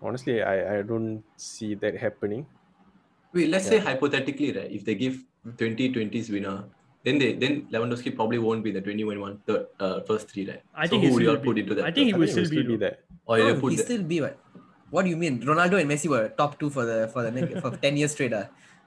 [0.00, 2.46] Honestly, I, I don't see that happening.
[3.32, 4.70] Wait, let's say hypothetically, right?
[4.70, 6.64] If they give 2020's winner,
[7.04, 10.62] then they then Lewandowski probably won't be the 2021 third, uh, first three, right?
[10.74, 11.60] I So think who he would you still put be.
[11.62, 11.84] into that?
[11.86, 12.68] I think he will think it still be.
[12.68, 12.98] be there.
[13.26, 14.38] Or you No, put he that- still be what?
[14.90, 15.40] What do you mean?
[15.40, 18.34] Ronaldo and Messi were top two for the for the next, for ten years straight.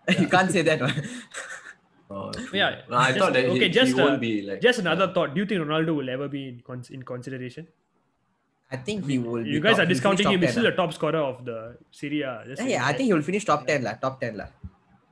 [0.10, 0.14] Ah.
[0.22, 0.82] you can't say that.
[0.82, 0.94] one.
[2.08, 2.32] Oh.
[2.54, 4.62] Yeah, No, I just- thought that okay, he, just he won't uh, be like.
[4.62, 5.34] Just another thought.
[5.34, 7.68] Do you think Ronaldo will ever be in, cons- in consideration?
[8.72, 9.46] I think he will.
[9.46, 10.40] You be guys top, are discounting him.
[10.40, 12.44] He's 10, still a top scorer of the Serie A.
[12.46, 12.70] Just Yeah, saying.
[12.70, 13.94] yeah, I think he will finish top ten lah.
[13.94, 14.50] Top ten lah.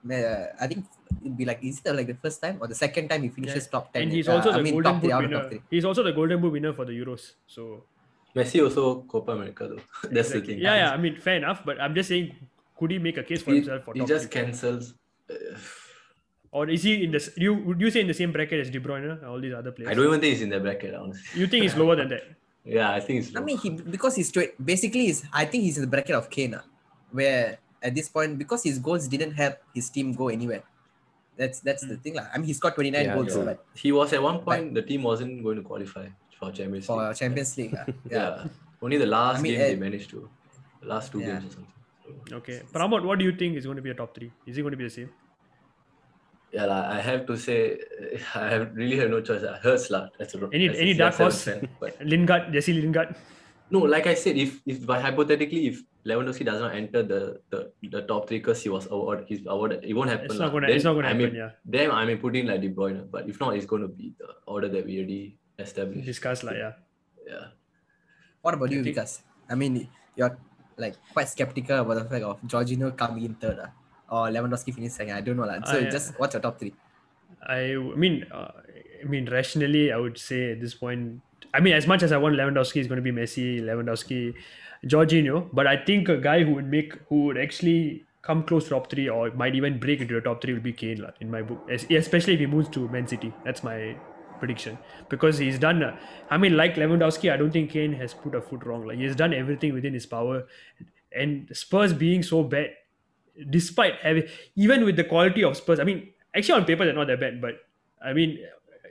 [0.05, 0.85] Uh, I think
[1.25, 3.65] it'll be like is it like the first time or the second time he finishes
[3.67, 4.03] top ten?
[4.03, 5.63] and he's Uh, also I the mean, Golden top Boot out of top winner.
[5.71, 7.33] He's also the Golden Boot winner for the Euros.
[7.47, 7.85] So
[8.35, 9.81] Messi also Copa America though.
[10.13, 10.39] That's exactly.
[10.41, 10.59] the thing.
[10.61, 10.89] Yeah, yeah.
[10.93, 11.65] I mean, fair enough.
[11.65, 12.35] But I'm just saying,
[12.77, 14.41] could he make a case for He, himself for he top just three?
[14.41, 14.93] cancels.
[15.29, 15.33] uh,
[16.51, 17.19] Or is he in the?
[17.35, 19.71] You would you say in the same bracket as De Bruyne and all these other
[19.71, 19.89] players?
[19.89, 21.39] I don't even think he's in the bracket, honestly.
[21.39, 22.23] You think he's lower than that?
[22.65, 23.35] Yeah, I think it's.
[23.35, 24.53] I mean, he because he's straight.
[24.63, 26.63] Basically, is I think he's in the bracket of Kane, ah,
[27.11, 30.63] where at this point because his goals didn't help his team go anywhere.
[31.35, 31.89] That's that's Hmm.
[31.91, 32.27] the thing, lah.
[32.31, 33.43] I mean, he scored 29 Yeah, goals true.
[33.49, 36.07] but he was at one point the team wasn't going to qualify
[36.39, 37.17] for Champions for League.
[37.19, 37.75] Champions League.
[37.75, 37.83] ah.
[38.07, 38.15] Yeah.
[38.15, 38.47] Yeah.
[38.81, 40.29] Only the last I mean, game uh, they managed to.
[40.79, 41.33] The last two Yeah.
[41.35, 41.82] games or something.
[42.03, 44.31] So, Okay, Pramod, what do you think is going to be a top three?
[44.45, 45.09] Is it going to be the same?
[46.53, 47.79] yeah, lah, I have to say,
[48.37, 49.41] I have really have no choice.
[49.41, 50.09] It hurts lah.
[50.19, 51.43] That's a, Any- that's a any dark horse?
[51.49, 53.15] fan, but Lingard, Jesse Lingard.
[53.73, 57.71] no, like I said, if if by hypothetically, if Lewandowski does not enter the the,
[57.89, 60.29] the top three because he was awarded, he's awarded, it won't happen.
[60.29, 60.67] It's not gonna.
[60.69, 61.33] Then It's not gonna I happen.
[61.33, 63.81] May, yeah, Then I may put in like De Bruyne, but if not, it's going
[63.81, 66.05] to be the order that we already established.
[66.05, 66.77] discuss like yeah.
[67.25, 67.45] Yeah.
[68.45, 69.25] What about you, I Vikas?
[69.49, 70.37] I mean, you're
[70.77, 73.71] like quite skeptical about the fact of Jorginho coming in third, ah,
[74.09, 75.15] or Lewandowski finishing second.
[75.15, 75.63] I don't know, lah.
[75.65, 75.89] So Ah, yeah.
[75.89, 76.73] just what's your top three?
[77.47, 78.51] I, I mean, uh,
[79.01, 81.21] I mean, rationally, I would say at this point,
[81.53, 84.33] I mean, as much as I want Lewandowski, is going to be Messi, Lewandowski,
[84.85, 85.49] Jorginho.
[85.51, 88.89] But I think a guy who would make, who would actually come close to top
[88.89, 91.69] three or might even break into the top three will be Kane, in my book.
[91.69, 93.33] Especially if he moves to Man City.
[93.43, 93.97] That's my
[94.39, 94.77] prediction
[95.09, 95.83] because he's done.
[95.83, 95.97] Uh,
[96.29, 98.85] I mean, like Lewandowski, I don't think Kane has put a foot wrong.
[98.87, 100.43] Like he's done everything within his power,
[101.15, 102.71] and Spurs being so bad,
[103.49, 104.23] despite having
[104.55, 107.41] even with the quality of Spurs, I mean, actually on paper they're not that bad,
[107.41, 107.55] but
[108.03, 108.39] I mean,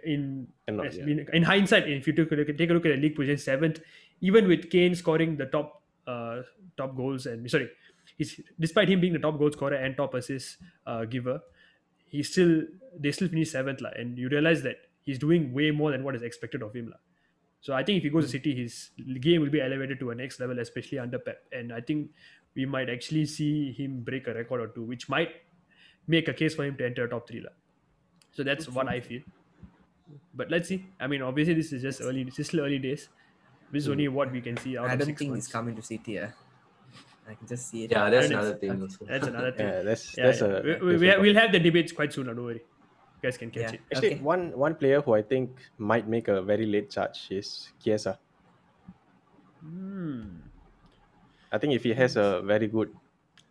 [0.05, 1.05] in Cannot, as- yeah.
[1.05, 3.38] in, in hindsight, if you took a look take a look at the league position
[3.38, 3.81] seventh,
[4.20, 6.42] even with Kane scoring the top uh,
[6.76, 7.68] top goals and sorry,
[8.16, 11.40] he's despite him being the top goal scorer and top assist uh, giver,
[12.07, 12.62] he still
[12.98, 16.15] they still finish seventh lah, and you realize that he's doing way more than what
[16.17, 17.01] is expected of him lah.
[17.61, 20.15] So I think if he goes to City, his game will be elevated to a
[20.15, 21.45] next level, especially under Pep.
[21.53, 22.11] And I think
[22.55, 25.31] we might actually see him break a record or two, which might
[26.09, 27.41] make a case for him to enter top three.
[27.41, 27.55] lah.
[28.33, 29.23] So that's what I feel.
[30.35, 30.85] But let's see.
[30.99, 32.25] I mean, obviously this is just early.
[32.25, 33.09] This is still early days.
[33.71, 35.47] This is only what we can see out I don't six think months.
[35.47, 36.19] he's coming to City.
[36.19, 36.29] ah.
[37.31, 37.93] I can just see it.
[37.93, 39.07] Yeah, that's another thing also.
[39.07, 39.67] That's another thing.
[39.69, 40.47] Yeah, that's Yeah, that's yeah.
[40.59, 40.85] a.
[40.85, 42.27] we, we, we'll have the debates quite soon.
[42.27, 42.62] lah, Don't worry.
[43.23, 43.79] You guys can catch Yeah.
[43.79, 43.81] it.
[43.95, 44.21] Actually, Okay.
[44.35, 48.19] one one player who I think might make a very late charge is Chiesa.
[49.61, 50.43] Hmm.
[51.53, 52.91] I think if he has a very good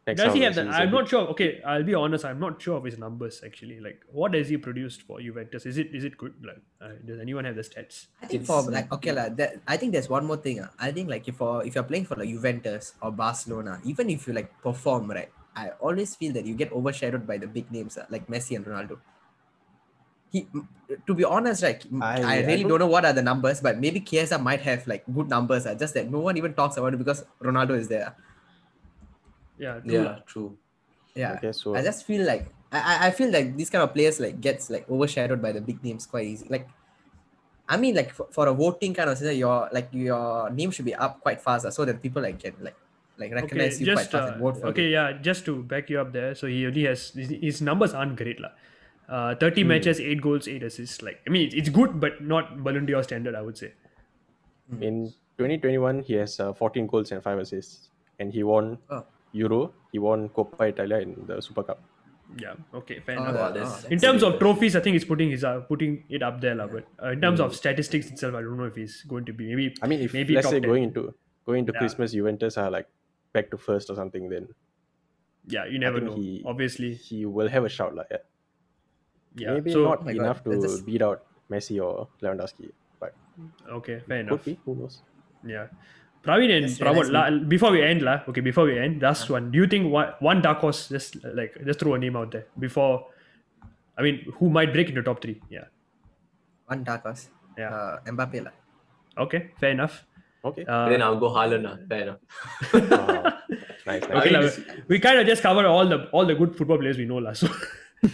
[0.06, 0.68] next Does he have that?
[0.68, 1.22] I'm not sure.
[1.34, 2.26] Okay, I'll be honest.
[2.26, 3.80] I'm not sure of his numbers actually.
[3.80, 5.66] Like, what has he produced for Juventus?
[5.66, 6.34] Is it is it good?
[6.44, 8.08] Like, uh, does anyone have the stats?
[8.22, 9.30] I think It's- for like okay lah.
[9.30, 10.60] That I think there's one more thing.
[10.66, 10.72] ah.
[10.80, 14.28] I think like if for if you're playing for like Juventus or Barcelona, even if
[14.28, 17.96] you like perform right, I always feel that you get overshadowed by the big names
[18.02, 19.00] ah, like Messi and Ronaldo.
[20.32, 20.48] He
[21.08, 23.60] to be honest, like I, I- I really don't- don't know what are the numbers,
[23.62, 25.66] but maybe Chiesa might have like good numbers.
[25.66, 28.16] Uh, just that no one even talks about it because Ronaldo is there.
[29.58, 29.94] Yeah, true.
[29.94, 30.58] Yeah, true.
[31.16, 31.34] Yeah.
[31.38, 34.20] Okay, so I just feel like I, I- I feel like these kind of players
[34.20, 36.48] like gets like overshadowed by the big names quite easy.
[36.50, 36.68] Like
[37.70, 40.86] I mean like for, for a voting kind of system, your like your name should
[40.86, 42.76] be up quite fast uh, so that people like can like
[43.18, 44.96] like recognize Okay, you quite fast uh, and vote for okay, you.
[44.98, 46.34] yeah, just to back you up there.
[46.36, 48.52] So he only has his, his numbers aren't great, lah.
[49.12, 49.40] Uh, Hmm.
[49.40, 51.02] 30 matches, 8 goals, 8 assists.
[51.06, 53.72] Like, I mean, it's, it's good, but not Ballon d'Or standard, I would say.
[54.88, 55.00] in
[55.38, 59.04] 2021 he has uh, 14 goals and 5 assists and he won Oh.
[59.34, 61.82] Euro, he won Coppa Italia in the Super Cup.
[62.44, 63.36] Yeah, okay, fair Oh, enough.
[63.42, 65.98] Wow, that's- oh, in that's terms of trophies, I think he's putting his uh, putting
[66.18, 66.68] it up there, lah.
[66.76, 67.48] But uh, in terms Hmm.
[67.48, 69.76] of statistics itself, I don't know if he's going to be maybe.
[69.82, 70.70] I mean if Maybe let's say 10.
[70.72, 71.04] going into
[71.46, 71.80] going into Yeah.
[71.84, 72.88] Christmas Juventus are like
[73.34, 74.48] back to first or something then
[75.58, 76.16] Yeah, you never know.
[76.16, 78.24] he- Obviously, he will have a shout like yeah.
[79.36, 79.54] Yeah.
[79.54, 83.14] Maybe so not Oh my God, enough to just- beat out Messi or Lewandowski, but
[83.70, 84.46] okay, fair could enough.
[84.46, 84.60] be.
[84.66, 85.02] Who knows?
[85.46, 85.68] Yeah.
[86.24, 89.28] Praveen and Yes, Pramod, realize la, before we end, la, okay, before we end, last
[89.30, 89.50] one.
[89.52, 92.46] Do you think what one dark horse, just like, just throw a name out there
[92.60, 93.08] before,
[93.98, 95.42] I mean, who might break into top three?
[95.50, 95.66] Yeah.
[96.68, 97.30] One dark horse.
[97.58, 97.74] Yeah.
[97.74, 98.52] Uh, Mbappe lah.
[99.18, 100.06] Okay, fair enough.
[100.46, 100.64] Okay.
[100.66, 101.88] Uh, then I'll go Haaland.
[101.90, 102.20] Fair enough.
[102.74, 103.34] Wow.
[103.88, 104.04] nice, nice.
[104.04, 106.78] okay, I la, mean, we kind of just covered all the all the good football
[106.78, 107.48] players we know, la, so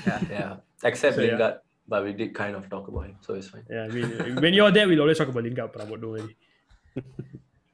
[0.07, 0.21] yeah.
[0.29, 0.55] Yeah.
[0.83, 1.31] Except So, yeah.
[1.31, 1.55] Lingard,
[1.87, 3.63] but we did kind of talk about him, so it's fine.
[3.69, 6.35] yeah, I mean, when you're there, we'll always talk about Lingard, Pramod, don't worry.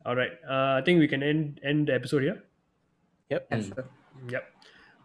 [0.06, 2.44] all right, uh, I think we can end end the episode here.
[3.30, 3.48] Yep.
[3.52, 3.86] Yeah, Mm.
[4.32, 4.44] Yep.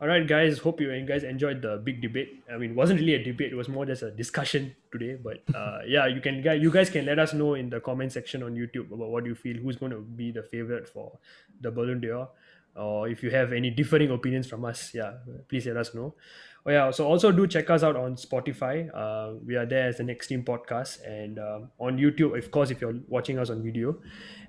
[0.00, 0.58] All right, guys.
[0.58, 2.44] Hope you guys enjoyed the big debate.
[2.52, 5.16] I mean, it wasn't really a debate; it was more just a discussion today.
[5.18, 8.12] But uh, yeah, you can guys, you guys can let us know in the comment
[8.12, 11.18] section on YouTube about what you feel, who's going to be the favorite for
[11.60, 12.28] the Ballon d'Or,
[12.76, 14.94] or if you have any differing opinions from us.
[14.94, 15.14] Yeah,
[15.48, 16.14] please let us know.
[16.66, 18.90] Oh yeah, so also do check us out on Spotify.
[18.94, 22.70] Uh, we are there as the Next Team Podcast, and um, on YouTube, of course,
[22.70, 23.96] if you're watching us on video,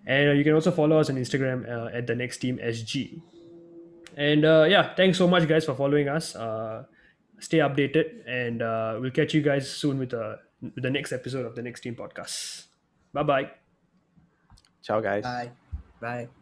[0.06, 3.22] and uh, you can also follow us on Instagram uh, at the Next Team SG.
[4.18, 6.36] And uh, yeah, thanks so much, guys, for following us.
[6.36, 6.84] Uh,
[7.40, 11.46] stay updated, and uh, we'll catch you guys soon with, uh, with the next episode
[11.46, 12.66] of the Next Team Podcast.
[13.14, 13.52] Bye bye.
[14.82, 15.24] Ciao guys.
[15.24, 15.52] Bye.
[16.02, 16.39] Bye.